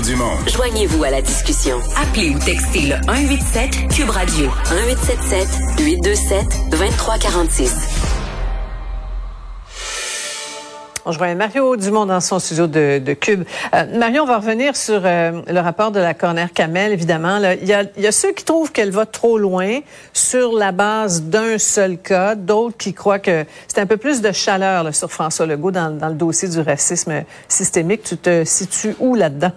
Mario 0.00 0.16
Dumont. 0.16 0.46
Joignez-vous 0.46 1.04
à 1.04 1.10
la 1.10 1.22
discussion. 1.22 1.78
Appelez 1.96 2.30
ou 2.30 2.38
textez 2.38 2.82
le 2.82 2.96
187 3.06 3.88
Cube 3.94 4.10
Radio 4.10 4.46
1877 4.70 5.48
827 5.78 6.70
2346. 6.70 7.74
On 11.06 11.12
joint 11.12 11.34
Mario 11.34 11.76
Dumont 11.76 12.06
dans 12.06 12.20
son 12.20 12.38
studio 12.38 12.66
de, 12.66 12.98
de 12.98 13.12
Cube. 13.14 13.44
Euh, 13.74 13.98
Mario, 13.98 14.22
on 14.22 14.26
va 14.26 14.38
revenir 14.38 14.76
sur 14.76 15.02
euh, 15.04 15.42
le 15.46 15.60
rapport 15.60 15.90
de 15.90 15.98
la 15.98 16.14
coroner 16.14 16.46
Kamel, 16.54 16.92
évidemment. 16.92 17.38
Là. 17.38 17.54
Il, 17.54 17.66
y 17.66 17.72
a, 17.72 17.84
il 17.96 18.02
y 18.02 18.06
a 18.06 18.12
ceux 18.12 18.32
qui 18.32 18.44
trouvent 18.44 18.70
qu'elle 18.70 18.90
va 18.90 19.06
trop 19.06 19.38
loin 19.38 19.80
sur 20.12 20.52
la 20.52 20.72
base 20.72 21.22
d'un 21.22 21.58
seul 21.58 21.98
cas, 21.98 22.34
d'autres 22.34 22.76
qui 22.76 22.94
croient 22.94 23.18
que 23.18 23.44
c'est 23.66 23.80
un 23.80 23.86
peu 23.86 23.96
plus 23.96 24.20
de 24.20 24.32
chaleur 24.32 24.84
là, 24.84 24.92
sur 24.92 25.10
François 25.10 25.46
Legault 25.46 25.72
dans, 25.72 25.90
dans 25.96 26.08
le 26.08 26.14
dossier 26.14 26.48
du 26.48 26.60
racisme 26.60 27.24
systémique. 27.48 28.02
Tu 28.02 28.16
te 28.16 28.44
situes 28.44 28.94
où 29.00 29.14
là-dedans? 29.14 29.52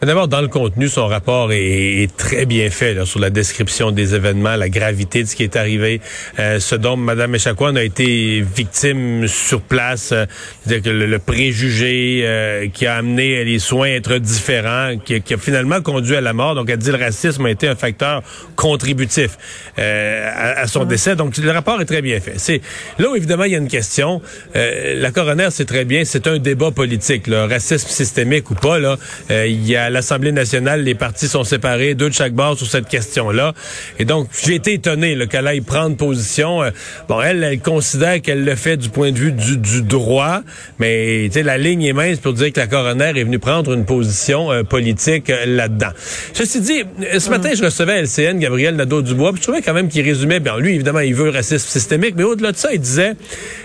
D'abord, 0.00 0.28
dans 0.28 0.40
le 0.40 0.46
contenu, 0.46 0.86
son 0.86 1.08
rapport 1.08 1.50
est, 1.52 2.02
est 2.04 2.16
très 2.16 2.46
bien 2.46 2.70
fait 2.70 2.94
là, 2.94 3.04
sur 3.04 3.18
la 3.18 3.30
description 3.30 3.90
des 3.90 4.14
événements, 4.14 4.54
la 4.54 4.68
gravité 4.68 5.24
de 5.24 5.28
ce 5.28 5.34
qui 5.34 5.42
est 5.42 5.56
arrivé, 5.56 6.00
euh, 6.38 6.60
ce 6.60 6.76
dont 6.76 6.96
Mme 6.96 7.34
Echaquan 7.34 7.74
a 7.74 7.82
été 7.82 8.40
victime 8.42 9.26
sur 9.26 9.60
place, 9.60 10.12
euh, 10.12 10.24
dire 10.66 10.82
que 10.82 10.90
le, 10.90 11.06
le 11.06 11.18
préjugé 11.18 12.20
euh, 12.22 12.68
qui 12.72 12.86
a 12.86 12.94
amené 12.94 13.42
les 13.42 13.58
soins 13.58 13.88
à 13.88 13.90
être 13.90 14.18
différents, 14.18 14.96
qui, 15.04 15.20
qui, 15.20 15.34
a 15.34 15.36
finalement 15.36 15.80
conduit 15.80 16.14
à 16.14 16.20
la 16.20 16.32
mort. 16.32 16.54
Donc, 16.54 16.70
elle 16.70 16.78
dit 16.78 16.92
le 16.92 16.96
racisme 16.96 17.46
a 17.46 17.50
été 17.50 17.66
un 17.66 17.74
facteur 17.74 18.22
contributif 18.54 19.36
euh, 19.80 20.30
à, 20.32 20.60
à, 20.60 20.66
son 20.68 20.84
mmh. 20.84 20.88
décès. 20.88 21.16
Donc, 21.16 21.36
le 21.36 21.50
rapport 21.50 21.80
est 21.80 21.86
très 21.86 22.02
bien 22.02 22.20
fait. 22.20 22.34
C'est 22.36 22.60
là 23.00 23.10
où 23.10 23.16
évidemment 23.16 23.44
il 23.44 23.52
y 23.52 23.56
a 23.56 23.58
une 23.58 23.66
question. 23.66 24.22
Euh, 24.54 24.94
la 25.00 25.10
coroner, 25.10 25.48
c'est 25.50 25.66
très 25.66 25.84
bien, 25.84 26.04
c'est 26.04 26.28
un 26.28 26.38
débat 26.38 26.70
politique, 26.70 27.26
le 27.26 27.46
racisme 27.46 27.88
systémique 27.88 28.48
ou 28.52 28.54
pas. 28.54 28.78
Là, 28.78 28.96
il 29.28 29.66
y 29.66 29.74
a 29.74 29.87
à 29.88 29.90
l'Assemblée 29.90 30.32
nationale, 30.32 30.82
les 30.82 30.94
partis 30.94 31.28
sont 31.28 31.44
séparés, 31.44 31.94
deux 31.94 32.10
de 32.10 32.14
chaque 32.14 32.34
bord 32.34 32.58
sur 32.58 32.66
cette 32.66 32.88
question-là. 32.88 33.54
Et 33.98 34.04
donc, 34.04 34.28
j'ai 34.44 34.54
été 34.54 34.74
étonné 34.74 35.16
qu'elle 35.28 35.46
aille 35.46 35.62
prendre 35.62 35.96
position. 35.96 36.62
Euh, 36.62 36.70
bon, 37.08 37.22
elle, 37.22 37.42
elle 37.42 37.58
considère 37.58 38.20
qu'elle 38.20 38.44
le 38.44 38.54
fait 38.54 38.76
du 38.76 38.90
point 38.90 39.12
de 39.12 39.18
vue 39.18 39.32
du, 39.32 39.56
du 39.56 39.82
droit, 39.82 40.42
mais 40.78 41.28
la 41.28 41.56
ligne 41.56 41.84
est 41.84 41.94
mince 41.94 42.18
pour 42.18 42.34
dire 42.34 42.52
que 42.52 42.60
la 42.60 42.66
coroner 42.66 43.12
est 43.16 43.24
venue 43.24 43.38
prendre 43.38 43.72
une 43.72 43.86
position 43.86 44.52
euh, 44.52 44.62
politique 44.62 45.30
euh, 45.30 45.46
là-dedans. 45.46 45.92
Ceci 46.34 46.60
dit, 46.60 46.82
ce 47.18 47.30
matin, 47.30 47.50
je 47.56 47.64
recevais 47.64 48.02
LCN, 48.02 48.38
Gabriel 48.38 48.76
Nadeau-Dubois, 48.76 49.32
puis 49.32 49.40
je 49.40 49.46
trouvais 49.46 49.62
quand 49.62 49.74
même 49.74 49.88
qu'il 49.88 50.04
résumait, 50.04 50.40
bien 50.40 50.58
lui, 50.58 50.74
évidemment, 50.74 51.00
il 51.00 51.14
veut 51.14 51.24
le 51.24 51.30
racisme 51.30 51.66
systémique, 51.66 52.12
mais 52.14 52.24
au-delà 52.24 52.52
de 52.52 52.58
ça, 52.58 52.74
il 52.74 52.80
disait, 52.80 53.14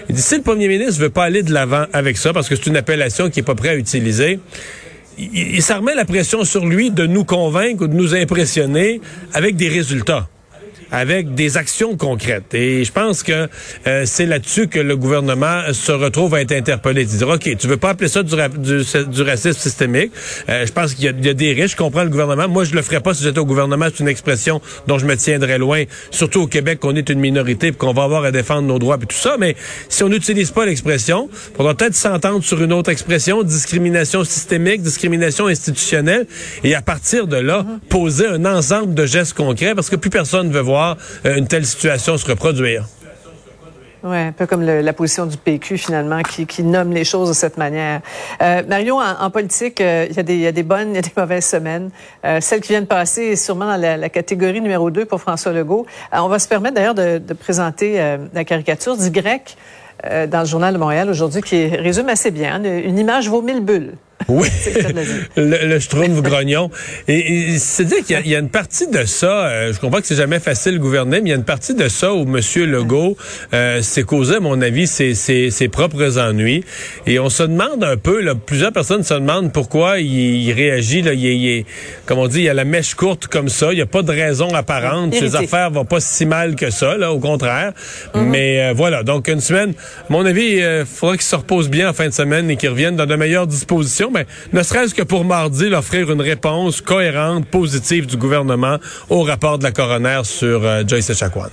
il 0.07 0.15
dit, 0.15 0.21
si 0.21 0.37
le 0.37 0.41
premier 0.41 0.69
ministre 0.69 1.01
veut 1.01 1.09
pas 1.09 1.25
aller 1.25 1.43
de 1.43 1.51
l'avant 1.51 1.83
avec 1.91 2.17
ça, 2.17 2.31
parce 2.31 2.47
que 2.47 2.55
c'est 2.55 2.67
une 2.67 2.77
appellation 2.77 3.29
qu'il 3.29 3.41
est 3.41 3.45
pas 3.45 3.55
prêt 3.55 3.69
à 3.69 3.75
utiliser, 3.75 4.39
il, 5.17 5.61
ça 5.61 5.77
remet 5.77 5.95
la 5.95 6.05
pression 6.05 6.43
sur 6.43 6.65
lui 6.65 6.91
de 6.91 7.05
nous 7.05 7.23
convaincre 7.23 7.83
ou 7.83 7.87
de 7.87 7.95
nous 7.95 8.15
impressionner 8.15 9.01
avec 9.33 9.55
des 9.55 9.69
résultats 9.69 10.27
avec 10.93 11.33
des 11.33 11.57
actions 11.57 11.97
concrètes. 11.97 12.53
Et 12.53 12.85
je 12.85 12.91
pense 12.91 13.23
que 13.23 13.49
euh, 13.87 14.03
c'est 14.05 14.27
là-dessus 14.27 14.67
que 14.67 14.79
le 14.79 14.95
gouvernement 14.95 15.63
se 15.73 15.91
retrouve 15.91 16.35
à 16.35 16.41
être 16.41 16.51
interpellé. 16.51 17.03
Dire, 17.03 17.27
OK, 17.27 17.57
tu 17.57 17.67
veux 17.67 17.77
pas 17.77 17.89
appeler 17.89 18.07
ça 18.07 18.21
du, 18.21 18.35
racisme 18.35 19.59
systémique? 19.59 20.11
Euh, 20.49 20.67
je 20.67 20.71
pense 20.71 20.93
qu'il 20.93 21.05
y, 21.05 21.29
a 21.29 21.33
des 21.33 21.53
risques. 21.53 21.71
Je 21.71 21.83
comprends 21.83 22.03
le 22.03 22.11
gouvernement. 22.11 22.47
Moi, 22.47 22.63
je 22.63 22.75
le 22.75 22.83
ferais 22.83 22.99
pas 22.99 23.15
si 23.15 23.23
j'étais 23.23 23.39
au 23.39 23.45
gouvernement. 23.45 23.87
C'est 23.91 24.01
une 24.01 24.07
expression 24.07 24.61
dont 24.85 24.99
je 24.99 25.07
me 25.07 25.17
tiendrais 25.17 25.57
loin. 25.57 25.83
Surtout 26.11 26.41
au 26.41 26.47
Québec, 26.47 26.79
qu'on 26.79 26.95
est 26.95 27.09
une 27.09 27.19
minorité 27.19 27.67
et 27.67 27.71
qu'on 27.71 27.93
va 27.93 28.03
avoir 28.03 28.23
à 28.23 28.31
défendre 28.31 28.67
nos 28.67 28.77
droits 28.77 28.99
et 29.01 29.05
tout 29.07 29.17
ça. 29.17 29.35
Mais 29.39 29.55
si 29.89 30.03
on 30.03 30.09
n'utilise 30.09 30.51
pas 30.51 30.67
l'expression, 30.67 31.27
on 31.53 31.57
faudra 31.57 31.73
peut-être 31.73 31.95
s'entendre 31.95 32.43
sur 32.43 32.61
une 32.61 32.71
autre 32.71 32.91
expression, 32.91 33.41
discrimination 33.41 34.23
systémique, 34.23 34.83
discrimination 34.83 35.47
institutionnelle, 35.47 36.27
et 36.63 36.75
à 36.75 36.83
partir 36.83 37.25
de 37.25 37.37
là, 37.37 37.65
poser 37.89 38.27
un 38.27 38.45
ensemble 38.45 38.93
de 38.93 39.07
gestes 39.07 39.33
concrets 39.33 39.73
parce 39.73 39.89
que 39.89 39.95
plus 39.95 40.11
personne 40.11 40.49
ne 40.49 40.53
veut 40.53 40.59
voir 40.59 40.82
euh, 41.25 41.35
une 41.37 41.47
telle 41.47 41.65
situation 41.65 42.17
se 42.17 42.25
reproduire. 42.25 42.85
Oui, 44.03 44.17
un 44.17 44.33
peu 44.33 44.45
comme 44.45 44.63
la 44.63 44.93
position 44.93 45.25
du 45.25 45.37
PQ, 45.37 45.77
finalement, 45.77 46.21
qui, 46.23 46.63
nomme 46.63 46.91
les 46.91 47.05
choses 47.05 47.29
de 47.29 47.33
cette 47.33 47.55
manière. 47.55 48.01
Euh, 48.41 48.61
Mario, 48.67 48.99
en, 48.99 49.29
politique, 49.29 49.79
euh, 49.79 50.07
il 50.09 50.41
y, 50.41 50.45
a 50.45 50.51
des 50.51 50.63
bonnes, 50.63 50.89
il 50.89 50.95
y 50.95 50.99
a 50.99 51.01
des 51.01 51.13
mauvaises 51.15 51.45
semaines. 51.45 51.89
Euh, 52.25 52.41
celle 52.41 52.59
qui 52.59 52.73
vient 52.73 52.81
de 52.81 52.85
passer 52.85 53.21
est 53.21 53.35
sûrement 53.37 53.65
dans 53.65 53.77
la, 53.77 54.09
catégorie 54.09 54.59
numéro 54.59 54.91
2 54.91 55.05
pour 55.05 55.21
François 55.21 55.53
Legault. 55.53 55.85
Euh, 56.13 56.17
on 56.19 56.27
va 56.27 56.39
se 56.39 56.49
permettre 56.49 56.75
d'ailleurs 56.75 56.95
de, 56.95 57.17
de, 57.17 57.33
présenter 57.33 58.17
la 58.33 58.43
caricature 58.43 58.97
du 58.97 59.09
grec 59.09 59.57
dans 60.03 60.41
le 60.41 60.45
Journal 60.45 60.73
de 60.73 60.79
Montréal 60.79 61.09
aujourd'hui 61.09 61.41
qui 61.41 61.67
résume 61.67 62.09
assez 62.09 62.31
bien. 62.31 62.61
Une 62.63 62.99
image 62.99 63.29
vaut 63.29 63.41
mille 63.41 63.61
bulles. 63.61 63.93
Oui, 64.29 64.47
le, 65.35 65.67
le 65.67 65.79
Schtroumpf 65.79 66.21
grognon. 66.21 66.69
Et, 67.07 67.53
et 67.53 67.57
c'est-à-dire 67.59 68.05
qu'il 68.05 68.25
y, 68.25 68.29
y, 68.29 68.35
a 68.35 68.39
une 68.39 68.49
partie 68.49 68.87
de 68.87 69.03
ça, 69.05 69.47
euh, 69.47 69.73
je 69.73 69.79
comprends 69.79 69.99
que 70.01 70.07
c'est 70.07 70.15
jamais 70.15 70.39
facile 70.39 70.73
de 70.73 70.79
gouverner, 70.79 71.21
mais 71.21 71.29
il 71.29 71.31
y 71.31 71.33
a 71.33 71.37
une 71.37 71.43
partie 71.43 71.73
de 71.73 71.87
ça 71.87 72.13
où 72.13 72.21
M. 72.21 72.39
Legault 72.71 73.17
euh, 73.53 73.81
s'est 73.81 74.03
causé, 74.03 74.35
à 74.35 74.39
mon 74.39 74.61
avis, 74.61 74.87
ses, 74.87 75.13
ses, 75.13 75.51
ses, 75.51 75.67
propres 75.67 76.17
ennuis. 76.17 76.63
Et 77.05 77.19
on 77.19 77.29
se 77.29 77.43
demande 77.43 77.83
un 77.83 77.97
peu, 77.97 78.21
là, 78.21 78.33
plusieurs 78.35 78.71
personnes 78.71 79.03
se 79.03 79.13
demandent 79.13 79.51
pourquoi 79.51 79.99
il, 79.99 80.07
il 80.47 80.51
réagit, 80.53 81.01
là, 81.01 81.13
il, 81.13 81.25
il, 81.25 81.65
comme 82.05 82.19
on 82.19 82.27
dit, 82.27 82.39
il 82.39 82.43
y 82.45 82.49
a 82.49 82.53
la 82.53 82.65
mèche 82.65 82.95
courte 82.95 83.27
comme 83.27 83.49
ça, 83.49 83.71
il 83.71 83.75
n'y 83.75 83.81
a 83.81 83.85
pas 83.85 84.01
de 84.01 84.11
raison 84.11 84.47
apparente, 84.53 85.13
ses 85.13 85.35
affaires 85.35 85.69
vont 85.71 85.85
pas 85.85 85.99
si 85.99 86.25
mal 86.25 86.55
que 86.55 86.69
ça, 86.69 86.97
là, 86.97 87.11
au 87.11 87.19
contraire. 87.19 87.73
Mm 88.13 88.19
-hmm. 88.19 88.29
Mais 88.29 88.61
euh, 88.61 88.73
voilà, 88.75 89.03
donc 89.03 89.27
une 89.27 89.41
semaine, 89.41 89.73
à 90.09 90.11
mon 90.13 90.25
avis, 90.25 90.47
il 90.57 90.63
euh, 90.63 90.85
faudra 90.85 91.15
qu'il 91.17 91.25
se 91.25 91.35
repose 91.35 91.69
bien 91.69 91.89
en 91.89 91.93
fin 91.93 92.07
de 92.07 92.13
semaine 92.13 92.49
et 92.49 92.55
qu'il 92.57 92.69
revienne 92.69 92.95
dans 92.95 93.05
de 93.05 93.15
meilleures 93.15 93.47
dispositions 93.47 94.11
mais 94.13 94.25
ne 94.51 94.63
serait-ce 94.63 94.93
que 94.93 95.01
pour 95.01 95.25
mardi, 95.25 95.73
offrir 95.73 96.11
une 96.11 96.21
réponse 96.21 96.81
cohérente, 96.81 97.45
positive 97.45 98.05
du 98.05 98.17
gouvernement 98.17 98.77
au 99.09 99.23
rapport 99.23 99.57
de 99.57 99.63
la 99.63 99.71
coroner 99.71 100.21
sur 100.23 100.63
euh, 100.63 100.83
Joyce 100.85 101.09
Echaquan. 101.09 101.47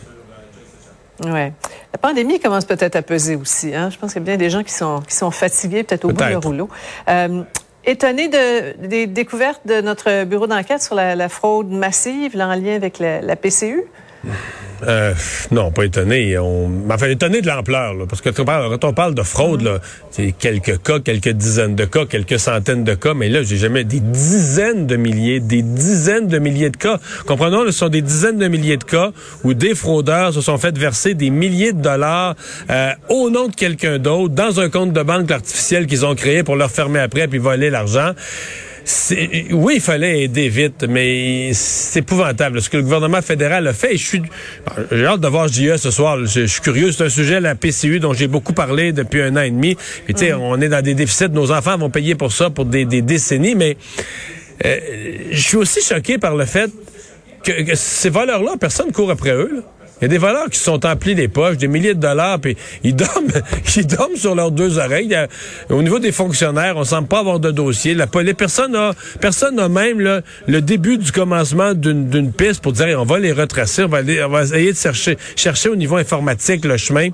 Ouais. 1.25 1.53
La 1.93 1.99
pandémie 2.01 2.41
commence 2.41 2.65
peut-être 2.65 2.97
à 2.97 3.03
peser 3.03 3.37
aussi. 3.37 3.75
Hein? 3.75 3.91
Je 3.91 3.99
pense 3.99 4.13
qu'il 4.13 4.23
y 4.23 4.25
a 4.25 4.27
bien 4.27 4.37
des 4.37 4.51
gens 4.51 4.63
qui 4.63 4.73
sont, 4.73 5.01
qui 5.07 5.15
sont 5.15 5.31
fatigués, 5.31 5.83
peut-être 5.83 6.05
au 6.05 6.09
peut 6.09 6.25
bout 6.25 6.31
du 6.31 6.37
rouleau. 6.37 6.69
Euh, 7.09 7.43
étonné 7.85 8.29
de, 8.29 8.87
des 8.87 9.07
découvertes 9.07 9.67
de 9.67 9.81
notre 9.81 10.25
bureau 10.25 10.47
d'enquête 10.47 10.83
sur 10.83 10.95
la, 10.95 11.17
la, 11.17 11.29
fraude 11.29 11.71
massive 11.71 12.37
là, 12.37 12.49
en 12.49 12.55
lien 12.55 12.75
avec 12.75 12.99
la, 12.99 13.21
la 13.21 13.37
PCU? 13.37 13.85
Euh, 14.87 15.15
non, 15.51 15.71
pas 15.71 15.85
étonné. 15.85 16.39
On... 16.39 16.71
Enfin, 16.91 17.09
étonné 17.09 17.41
de 17.41 17.47
l'ampleur, 17.47 17.95
parce 18.09 18.21
que 18.21 18.31
quand 18.31 18.85
on 18.85 18.93
parle 18.93 19.15
de 19.15 19.23
fraude, 19.23 19.81
c'est 20.11 20.33
quelques 20.33 20.83
cas, 20.83 21.01
quelques 21.01 21.31
dizaines 21.31 21.75
de 21.75 21.85
cas, 21.85 22.07
quelques 22.07 22.39
centaines 22.39 22.85
de 22.85 22.95
cas, 22.95 23.15
mais 23.15 23.29
là, 23.29 23.43
j'ai 23.43 23.57
jamais 23.57 23.85
des 23.85 24.01
dizaines 24.01 24.87
de 24.87 24.97
milliers, 24.97 25.41
des 25.41 25.63
dizaines 25.63 26.29
de 26.29 26.39
milliers 26.39 26.71
de 26.71 26.77
cas. 26.77 26.99
Comprenons, 27.27 27.65
ce 27.67 27.73
sont 27.73 27.89
des 27.89 28.03
dizaines 28.03 28.39
de 28.39 28.49
milliers 28.49 28.77
de 28.77 28.85
cas 28.85 29.13
où 29.45 29.55
des 29.55 29.75
fraudeurs 29.75 30.33
se 30.33 30.41
sont 30.41 30.59
fait 30.59 30.77
verser 30.77 31.15
des 31.15 31.31
milliers 31.31 31.73
de 31.73 31.81
dollars 31.81 32.35
euh, 32.71 32.93
au 33.09 33.31
nom 33.31 33.49
de 33.49 33.55
quelqu'un 33.55 33.99
d'autre 33.99 34.35
dans 34.35 34.61
un 34.61 34.69
compte 34.69 34.93
de 34.93 35.03
banque 35.03 35.31
artificiel 35.31 35.87
qu'ils 35.87 36.07
ont 36.07 36.15
créé 36.15 36.43
pour 36.43 36.57
leur 36.57 36.71
fermer 36.71 37.01
après 37.01 37.29
puis 37.29 37.39
voler 37.39 37.71
l'argent 37.71 38.13
oui, 39.53 39.75
il 39.77 39.81
fallait 39.81 40.23
aider 40.23 40.49
vite, 40.49 40.85
mais 40.89 41.51
c'est 41.53 42.01
épouvantable. 42.01 42.61
Ce 42.61 42.71
que 42.71 42.77
le 42.77 42.83
gouvernement 42.83 43.23
fédéral 43.23 43.67
a 43.67 43.73
fait, 43.73 43.97
je 43.97 44.05
suis, 44.05 44.23
j'ai 44.91 45.07
hâte 45.07 45.21
de 45.21 45.29
voir 45.29 45.49
JE 45.49 45.77
ce 45.77 45.91
soir. 45.91 46.19
Je, 46.25 46.41
je 46.43 46.47
suis 46.47 46.61
curieux. 46.61 46.93
C'est 46.93 47.05
un 47.05 47.09
sujet, 47.09 47.41
la 47.41 47.55
PCU, 47.55 48.01
dont 48.01 48.13
j'ai 48.13 48.27
beaucoup 48.27 48.53
parlé 48.53 48.93
depuis 48.93 49.23
un 49.23 49.37
an 49.37 49.43
et 49.43 49.51
demi. 49.51 49.77
tu 50.07 50.15
sais, 50.17 50.33
mmh. 50.33 50.41
on 50.41 50.61
est 50.61 50.69
dans 50.69 50.83
des 50.83 50.95
déficits. 50.95 51.29
Nos 51.31 51.53
enfants 51.53 51.79
vont 51.79 51.91
payer 51.91 52.15
pour 52.15 52.33
ça 52.33 52.51
pour 52.51 52.65
des, 52.65 52.85
des 52.85 53.03
décennies, 53.03 53.55
mais 53.55 53.77
euh, 54.65 54.79
je 55.31 55.41
suis 55.41 55.57
aussi 55.57 55.81
choqué 55.83 56.19
par 56.19 56.37
le 56.37 56.45
fait 56.45 56.71
que, 57.45 57.63
que 57.63 57.75
ces 57.75 58.11
voleurs-là, 58.11 58.53
personne 58.61 58.93
court 58.93 59.11
après 59.11 59.33
eux. 59.33 59.51
Là. 59.55 59.63
Il 60.01 60.05
y 60.05 60.07
a 60.07 60.09
des 60.09 60.19
voleurs 60.19 60.49
qui 60.49 60.59
sont 60.59 60.87
emplis 60.87 61.15
les 61.15 61.29
poches, 61.29 61.59
des 61.59 61.69
milliers 61.69 61.95
de 61.95 62.01
dollars, 62.01 62.41
puis 62.41 62.57
ils 62.83 62.97
dorment, 62.97 63.29
ils 63.77 63.87
dorment 63.87 64.17
sur 64.17 64.35
leurs 64.35 64.51
deux 64.51 64.79
oreilles. 64.79 65.15
Au 65.69 65.83
niveau 65.83 65.99
des 65.99 66.13
fonctionnaires, 66.13 66.77
on 66.77 66.85
semble 66.85 67.09
pas 67.09 67.19
avoir 67.19 67.39
de 67.39 67.51
dossier. 67.51 67.95
La 67.95 68.07
police, 68.07 68.35
personne 68.35 68.73
n'a, 68.73 68.93
personne 69.21 69.57
n'a 69.57 69.69
même 69.69 70.01
là, 70.01 70.23
le 70.47 70.63
début 70.63 70.97
du 70.97 71.13
commencement 71.13 71.75
d'une 71.75 72.33
piste 72.33 72.63
pour 72.63 72.73
dire 72.73 72.99
on 72.99 73.05
va 73.05 73.19
les 73.19 73.33
retracer, 73.33 73.85
on 73.85 73.89
va, 73.89 73.99
aller, 73.99 74.23
on 74.23 74.29
va 74.29 74.43
essayer 74.43 74.73
de 74.73 74.79
chercher, 74.79 75.19
chercher 75.37 75.69
au 75.69 75.77
niveau 75.77 75.97
informatique 75.97 76.65
le 76.65 76.77
chemin. 76.77 77.09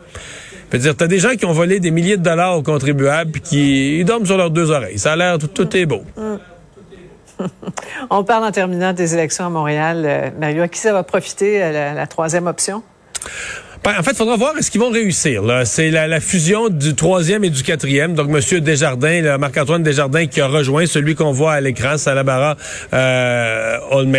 Veux 0.73 0.79
dire, 0.79 0.97
t'as 0.97 1.07
des 1.07 1.21
gens 1.21 1.37
qui 1.37 1.45
ont 1.45 1.53
volé 1.53 1.79
des 1.79 1.91
milliers 1.91 2.17
de 2.17 2.23
dollars 2.23 2.59
aux 2.59 2.63
contribuables 2.63 3.31
puis 3.31 3.41
qui 3.41 3.99
ils 4.01 4.05
dorment 4.05 4.27
sur 4.27 4.37
leurs 4.37 4.51
deux 4.51 4.71
oreilles. 4.71 4.99
Ça 4.99 5.13
a 5.13 5.17
l'air 5.17 5.39
tout 5.39 5.77
est 5.77 5.87
beau. 5.87 6.05
On 8.11 8.25
parle 8.25 8.45
en 8.45 8.53
terminant 8.53 8.93
des 8.93 9.15
élections 9.15 9.47
à 9.47 9.51
Montréal. 9.51 10.03
Euh, 10.05 10.31
Mario, 10.39 10.63
à 10.63 10.69
qui 10.69 10.79
ça 10.79 10.93
va 10.93 11.03
profiter, 11.03 11.63
euh, 11.63 11.95
la, 11.95 12.07
troisième 12.07 12.47
option? 12.47 12.83
Ben, 13.85 13.93
en 13.99 14.03
fait, 14.03 14.13
il 14.13 14.17
faudra 14.17 14.37
voir 14.37 14.57
est-ce 14.59 14.71
qu'ils 14.71 14.81
vont 14.81 14.91
réussir. 14.91 15.43
C'est 15.65 15.91
la, 15.91 16.21
fusion 16.21 16.69
du 16.69 16.95
troisième 16.95 17.45
et 17.45 17.51
du 17.51 17.63
quatrième. 17.63 18.15
Donc, 18.15 18.29
Monsieur 18.29 18.61
Desjardins, 18.61 19.39
Marc-Antoine 19.39 19.83
Desjardins, 19.83 20.27
qui 20.27 20.41
a 20.41 20.49
rejoint 20.49 20.87
celui 20.87 21.15
qu'on 21.15 21.33
voit 21.33 21.53
à 21.53 21.61
l'écran, 21.61 21.99
Salabara 21.99 22.57
euh, 22.93 23.79
Olmes. 23.91 24.17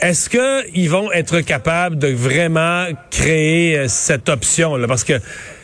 Est-ce 0.00 0.30
qu'ils 0.30 0.88
vont 0.88 1.12
être 1.12 1.40
capables 1.40 1.98
de 1.98 2.08
vraiment 2.08 2.86
créer 3.10 3.78
euh, 3.78 3.84
cette 3.88 4.30
option? 4.30 4.78
Parce 4.88 5.04
que 5.04 5.14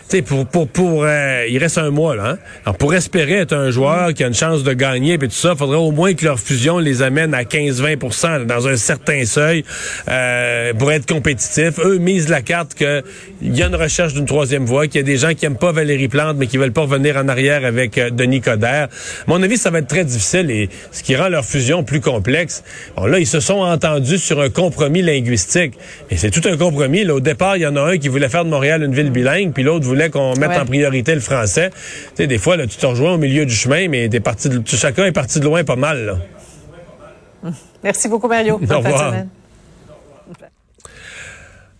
sais, 0.09 0.23
pour, 0.23 0.47
pour, 0.47 0.69
pour 0.69 1.05
euh, 1.05 1.47
il 1.49 1.59
reste 1.59 1.79
un 1.79 1.91
mois, 1.91 2.17
là. 2.17 2.31
Hein? 2.31 2.39
Alors, 2.65 2.77
pour 2.77 2.95
espérer 2.95 3.35
être 3.35 3.55
un 3.55 3.71
joueur 3.71 4.15
qui 4.15 4.25
a 4.25 4.27
une 4.27 4.35
chance 4.35 4.63
de 4.63 4.73
gagner, 4.73 5.19
puis 5.19 5.29
tout 5.29 5.35
ça, 5.35 5.55
faudrait 5.57 5.77
au 5.79 5.91
moins 5.91 6.15
que 6.15 6.25
leur 6.25 6.39
fusion 6.39 6.79
les 6.79 7.03
amène 7.03 7.35
à 7.35 7.43
15-20% 7.43 8.47
dans 8.47 8.69
un 8.69 8.77
certain 8.77 9.25
seuil 9.25 9.65
euh, 10.09 10.73
pour 10.75 10.93
être 10.93 11.07
compétitif. 11.07 11.79
Eux 11.85 11.99
misent 11.99 12.29
la 12.29 12.43
carte 12.43 12.75
qu'il 12.75 13.03
y 13.43 13.63
a 13.63 13.67
une 13.67 13.75
recherche 13.75 14.15
d'une 14.15 14.27
troisième 14.27 14.65
voie, 14.65 14.87
qu'il 14.87 14.97
y 14.97 15.05
a 15.05 15.07
des 15.07 15.17
gens 15.17 15.35
qui 15.35 15.47
aiment 15.47 15.59
pas 15.59 15.73
Valérie 15.73 16.09
Plante, 16.09 16.37
mais 16.37 16.47
qui 16.47 16.57
veulent 16.57 16.73
pas 16.73 16.83
revenir 16.83 17.17
en 17.17 17.29
arrière 17.29 17.65
avec 17.65 17.99
euh, 17.99 18.11
Denis 18.11 18.41
Coderre. 18.41 18.89
À 18.89 19.25
mon 19.27 19.43
avis, 19.43 19.57
ça 19.57 19.71
va 19.71 19.79
être 19.79 19.89
très 19.89 20.05
difficile 20.05 20.51
et 20.51 20.69
ce 20.93 21.03
qui 21.03 21.17
rend 21.17 21.29
leur 21.29 21.45
fusion 21.45 21.85
plus 21.85 22.01
complexe. 22.01 22.63
Bon, 22.97 23.07
là, 23.07 23.19
ils 23.19 23.27
se 23.27 23.41
sont 23.41 23.61
entendus 23.61 24.19
sur 24.19 24.41
un 24.41 24.51
compromis 24.51 25.03
linguistique. 25.03 25.75
Et 26.11 26.17
c'est 26.17 26.31
tout 26.31 26.47
un 26.49 26.57
compromis. 26.57 27.05
Là, 27.05 27.15
au 27.15 27.21
départ, 27.21 27.57
il 27.57 27.63
y 27.63 27.67
en 27.67 27.77
a 27.77 27.81
un 27.81 27.99
qui 27.99 28.09
voulait 28.09 28.29
faire 28.29 28.45
de 28.45 28.51
Montréal 28.51 28.83
une 28.83 28.95
ville 28.95 29.11
bilingue, 29.11 29.53
puis 29.53 29.63
l'autre 29.63 29.85
voulait 29.85 29.96
qu'on 30.11 30.35
mette 30.37 30.59
en 30.59 30.67
priorité 30.67 31.15
le 31.15 31.21
français. 31.21 31.71
Tu 31.71 31.77
sais, 32.17 32.27
des 32.27 32.39
fois, 32.39 32.57
là, 32.57 32.67
tu 32.67 32.77
te 32.77 32.87
rejoins 32.87 33.15
au 33.15 33.19
milieu 33.19 33.47
du 33.47 33.55
chemin, 33.55 33.89
mais 33.89 34.09
t'es 34.09 34.21
parti 34.21 34.49
de, 34.49 34.63
chacun 34.67 35.05
est 35.05 35.13
parti 35.13 35.41
de 35.41 35.45
loin 35.45 35.65
pas 35.65 35.77
mal. 35.77 36.07
Là. 36.07 37.51
Merci 37.85 38.09
beaucoup, 38.09 38.29
Mario. 38.29 38.55
Au 38.55 38.79
revoir. 38.79 39.15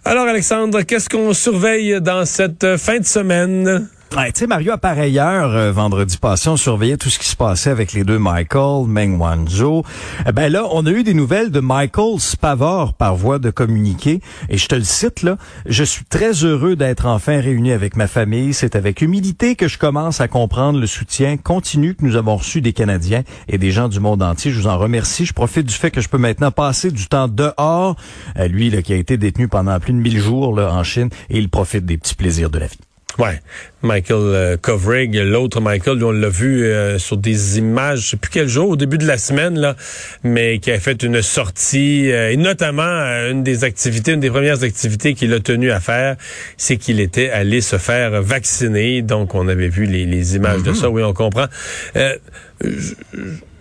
Alors, 0.05 0.27
Alexandre, 0.27 0.83
qu'est-ce 0.83 1.09
qu'on 1.09 1.33
surveille 1.33 2.01
dans 2.01 2.25
cette 2.25 2.77
fin 2.77 2.99
de 2.99 3.05
semaine? 3.05 3.89
Ouais, 4.17 4.33
tu 4.33 4.39
sais, 4.39 4.47
Mario, 4.47 4.73
à 4.73 4.79
pareille 4.79 5.19
heure, 5.19 5.51
euh, 5.51 5.73
vendredi 5.73 6.17
passé, 6.17 6.49
on 6.49 6.57
surveillait 6.57 6.97
tout 6.97 7.11
ce 7.11 7.19
qui 7.19 7.29
se 7.29 7.37
passait 7.37 7.69
avec 7.69 7.93
les 7.93 8.03
deux 8.03 8.19
Michael, 8.19 8.87
Meng 8.87 9.19
Wanzhou. 9.19 9.83
Eh 10.27 10.33
ben 10.33 10.51
là, 10.51 10.67
on 10.73 10.87
a 10.87 10.91
eu 10.91 11.03
des 11.03 11.13
nouvelles 11.13 11.51
de 11.51 11.61
Michael 11.61 12.19
Spavor 12.19 12.95
par 12.95 13.15
voie 13.15 13.39
de 13.39 13.51
communiqué. 13.51 14.23
Et 14.49 14.57
je 14.57 14.69
te 14.69 14.75
le 14.75 14.85
cite, 14.85 15.23
là. 15.23 15.37
Je 15.67 15.85
suis 15.85 16.07
très 16.07 16.33
heureux 16.33 16.77
d'être 16.77 17.05
enfin 17.05 17.43
réuni 17.43 17.73
avec 17.73 17.95
ma 17.95 18.07
famille. 18.07 18.55
C'est 18.55 18.75
avec 18.75 19.03
humilité 19.03 19.55
que 19.55 19.69
je 19.69 19.77
commence 19.77 20.23
à 20.23 20.29
comprendre 20.29 20.81
le 20.81 20.87
soutien 20.87 21.37
continu 21.37 21.95
que 21.95 22.03
nous 22.03 22.17
avons 22.17 22.37
reçu 22.37 22.63
des 22.63 22.73
Canadiens 22.73 23.23
et 23.49 23.59
des 23.59 23.71
gens 23.71 23.91
du 23.91 24.01
monde 24.01 24.23
entier. 24.23 24.51
Je 24.51 24.59
vous 24.59 24.67
en 24.67 24.79
remercie. 24.79 25.27
Je 25.27 25.35
profite 25.35 25.67
du 25.67 25.75
fait 25.75 25.91
que 25.91 26.01
je 26.01 26.09
peux 26.09 26.17
maintenant 26.17 26.51
passer 26.51 26.91
du 26.91 27.07
temps 27.07 27.29
dehors. 27.29 27.97
Euh, 28.39 28.49
lui, 28.49 28.71
là, 28.71 28.81
qui 28.81 28.95
a 28.95 28.97
été 28.97 29.19
détenu 29.19 29.47
pendant 29.47 29.79
plus 29.79 29.93
de 29.93 29.99
1000 29.99 30.19
jours, 30.19 30.57
là, 30.57 30.73
en 30.73 30.85
Chine, 30.85 31.11
et 31.29 31.37
il 31.37 31.51
profite 31.51 31.85
des 31.85 31.99
petits 31.99 32.15
plaisirs 32.15 32.49
de 32.49 32.61
la 32.61 32.67
vie. 32.67 32.79
Ouais, 33.19 33.41
Michael 33.81 34.19
euh, 34.19 34.57
Kovrig, 34.61 35.15
l'autre 35.15 35.63
Michael, 35.63 36.05
on 36.05 36.11
l'a 36.11 36.29
vu 36.29 36.65
euh, 36.65 36.99
sur 36.99 37.17
des 37.17 37.57
images, 37.57 38.01
je 38.01 38.07
sais 38.11 38.17
plus 38.19 38.31
quel 38.31 38.47
jour, 38.47 38.69
au 38.69 38.77
début 38.77 38.99
de 38.99 39.07
la 39.07 39.17
semaine 39.17 39.59
là, 39.59 39.75
mais 40.23 40.59
qui 40.59 40.71
a 40.71 40.79
fait 40.79 41.03
une 41.03 41.23
sortie 41.23 42.13
euh, 42.13 42.31
et 42.31 42.37
notamment 42.37 42.83
une 42.83 43.43
des 43.43 43.65
activités, 43.65 44.13
une 44.13 44.21
des 44.21 44.29
premières 44.29 44.65
activités 44.65 45.15
qu'il 45.15 45.33
a 45.33 45.41
tenu 45.41 45.71
à 45.71 45.81
faire, 45.81 46.17
c'est 46.59 46.77
qu'il 46.77 47.01
était 47.01 47.31
allé 47.31 47.63
se 47.63 47.79
faire 47.79 48.21
vacciner. 48.21 49.01
Donc 49.01 49.35
on 49.35 49.49
avait 49.49 49.69
vu 49.69 49.87
les, 49.87 50.37
images 50.37 50.63
de 50.63 50.73
mm-hmm. 50.73 50.81
ça, 50.81 50.91
oui, 50.91 51.03
on 51.03 51.15
comprend. 51.15 51.47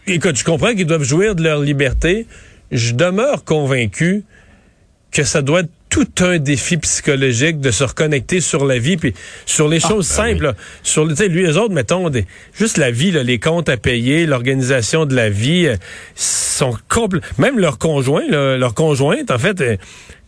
écoute, 0.06 0.36
je 0.36 0.44
comprends 0.44 0.74
qu'ils 0.74 0.88
doivent 0.88 1.03
jouir 1.03 1.33
de 1.33 1.44
leur 1.44 1.62
liberté. 1.62 2.27
Je 2.74 2.94
demeure 2.94 3.45
convaincu 3.45 4.25
que 5.12 5.24
ça 5.24 5.41
doit 5.41 5.62
être 5.62 5.71
tout 5.95 6.25
un 6.25 6.39
défi 6.39 6.75
psychologique 6.75 7.62
de 7.62 7.71
se 7.71 7.86
reconnecter 7.86 8.42
sur 8.42 8.65
la 8.65 8.80
vie 8.80 8.97
puis 8.97 9.13
sur 9.45 9.69
les 9.69 9.80
ah, 9.86 9.88
choses 9.88 10.09
ben 10.09 10.25
simples 10.25 10.53
sur 10.83 11.07
tu 11.07 11.15
sais 11.15 11.30
lui 11.30 11.44
les 11.44 11.56
autres 11.56 11.74
mettons 11.74 12.09
des, 12.09 12.25
juste 12.53 12.75
la 12.75 12.92
vie 12.92 13.12
les 13.12 13.39
comptes 13.39 13.69
à 13.69 13.77
payer 13.77 14.25
l'organisation 14.25 15.06
de 15.06 15.15
la 15.15 15.30
vie 15.30 15.68
euh, 15.68 15.77
sont 16.13 16.75
même 17.38 17.59
leur 17.59 17.77
conjoint 17.77 18.27
leur 18.27 18.74
conjointe 18.74 19.31
en 19.31 19.38
fait 19.38 19.62
euh, 19.62 19.77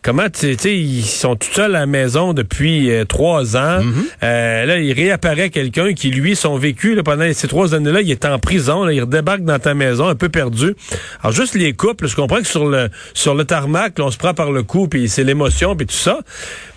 comment 0.02 0.28
tu 0.30 0.56
sais 0.58 0.76
ils 0.76 1.04
sont 1.04 1.36
tout 1.36 1.48
seuls 1.52 1.74
à 1.74 1.80
la 1.80 1.86
maison 1.86 2.32
depuis 2.32 2.90
euh, 2.90 3.04
trois 3.04 3.56
ans. 3.56 3.80
Mm-hmm. 3.80 4.04
euh, 4.22 4.64
là, 4.66 4.78
il 4.78 4.92
réapparaît 4.92 5.50
quelqu'un 5.50 5.92
qui 5.94 6.10
lui 6.10 6.36
son 6.36 6.56
vécu 6.56 6.94
là, 6.94 7.02
pendant 7.02 7.30
ces 7.32 7.48
trois 7.48 7.74
années-là, 7.74 8.00
il 8.00 8.10
est 8.10 8.24
en 8.24 8.38
prison. 8.38 8.84
Là, 8.84 8.92
il 8.92 9.00
redébarque 9.00 9.42
dans 9.42 9.58
ta 9.58 9.74
maison, 9.74 10.08
un 10.08 10.14
peu 10.14 10.28
perdu. 10.28 10.74
Alors 11.22 11.32
juste 11.32 11.54
les 11.54 11.72
couples, 11.72 12.06
je 12.06 12.16
comprends 12.16 12.38
que 12.38 12.46
sur 12.46 12.66
le 12.66 12.88
sur 13.14 13.34
le 13.34 13.44
tarmac, 13.44 13.98
là, 13.98 14.06
on 14.06 14.10
se 14.10 14.18
prend 14.18 14.34
par 14.34 14.52
le 14.52 14.62
cou, 14.62 14.88
puis 14.88 15.08
c'est 15.08 15.24
l'émotion, 15.24 15.76
puis 15.76 15.86
tout 15.86 15.94
ça. 15.94 16.20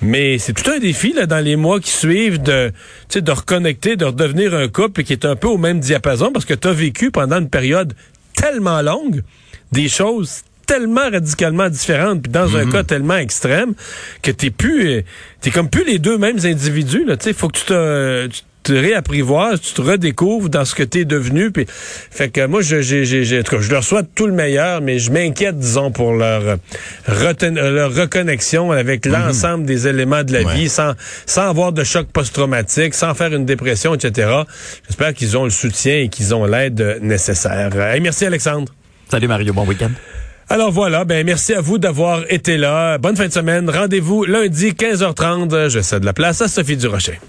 Mais 0.01 0.37
c'est 0.37 0.53
tout 0.53 0.69
un 0.69 0.79
défi 0.79 1.13
là 1.13 1.25
dans 1.25 1.43
les 1.43 1.55
mois 1.55 1.79
qui 1.79 1.91
suivent 1.91 2.41
de 2.41 2.71
tu 3.09 3.19
sais 3.19 3.21
de 3.21 3.31
reconnecter, 3.31 3.95
de 3.95 4.05
redevenir 4.05 4.53
un 4.53 4.67
couple 4.67 5.03
qui 5.03 5.13
est 5.13 5.25
un 5.25 5.35
peu 5.35 5.47
au 5.47 5.57
même 5.57 5.79
diapason 5.79 6.31
parce 6.31 6.45
que 6.45 6.53
tu 6.53 6.67
as 6.67 6.73
vécu 6.73 7.11
pendant 7.11 7.39
une 7.39 7.49
période 7.49 7.93
tellement 8.35 8.81
longue 8.81 9.23
des 9.71 9.87
choses 9.87 10.41
tellement 10.71 11.09
radicalement 11.11 11.67
différentes, 11.67 12.23
puis 12.23 12.31
dans 12.31 12.55
un 12.55 12.63
mhm. 12.63 12.71
cas 12.71 12.83
tellement 12.83 13.17
extrême, 13.17 13.73
que 14.21 14.31
t'es 14.31 14.51
plus, 14.51 14.89
euh, 14.89 15.01
t'es 15.41 15.51
comme 15.51 15.69
plus 15.69 15.83
les 15.83 15.99
deux 15.99 16.17
mêmes 16.17 16.39
individus. 16.45 17.03
Là, 17.03 17.17
tu 17.17 17.33
faut 17.33 17.49
que 17.49 17.57
tu 17.57 17.65
te, 17.65 18.27
tu 18.27 18.41
te 18.63 18.71
réapprivoises, 18.71 19.59
tu 19.59 19.73
te 19.73 19.81
redécouvres 19.81 20.47
dans 20.47 20.63
ce 20.63 20.73
que 20.73 20.83
tu 20.83 20.99
es 20.99 21.05
devenu. 21.05 21.51
Puis, 21.51 21.65
fait 21.67 22.29
que 22.29 22.45
moi, 22.45 22.61
je, 22.61 22.79
j'ai, 22.79 23.03
j'ai, 23.03 23.25
je 23.25 23.71
leur 23.71 23.83
souhaite 23.83 24.15
tout 24.15 24.27
le 24.27 24.31
meilleur, 24.31 24.79
mais 24.79 24.97
je 24.97 25.11
m'inquiète, 25.11 25.59
disons, 25.59 25.91
pour 25.91 26.13
leur, 26.13 26.41
leur 27.09 27.93
reconnexion 27.93 28.71
avec 28.71 29.05
mhm. 29.05 29.11
l'ensemble 29.11 29.65
des 29.65 29.89
éléments 29.89 30.23
de 30.23 30.31
la 30.31 30.53
vie, 30.53 30.69
sans, 30.69 30.93
sans 31.25 31.49
avoir 31.49 31.73
de 31.73 31.83
choc 31.83 32.07
post-traumatique, 32.13 32.93
sans 32.93 33.13
faire 33.13 33.33
une 33.33 33.45
dépression, 33.45 33.93
etc. 33.93 34.31
J'espère 34.87 35.13
qu'ils 35.13 35.37
ont 35.37 35.43
le 35.43 35.49
soutien 35.49 35.97
et 35.97 36.07
qu'ils 36.07 36.33
ont 36.33 36.45
l'aide 36.45 36.99
nécessaire. 37.01 37.71
merci, 38.01 38.25
Alexandre. 38.25 38.71
Salut, 39.09 39.27
Mario. 39.27 39.51
Bon 39.51 39.65
week-end. 39.65 39.91
Alors 40.51 40.69
voilà, 40.69 41.05
ben 41.05 41.25
merci 41.25 41.53
à 41.53 41.61
vous 41.61 41.77
d'avoir 41.77 42.29
été 42.29 42.57
là. 42.57 42.97
Bonne 42.97 43.15
fin 43.15 43.25
de 43.25 43.31
semaine. 43.31 43.69
Rendez-vous 43.69 44.25
lundi 44.25 44.71
15h30. 44.71 45.69
Je 45.69 45.79
cède 45.79 46.03
la 46.03 46.11
place 46.11 46.41
à 46.41 46.49
Sophie 46.49 46.75
Durocher. 46.75 47.21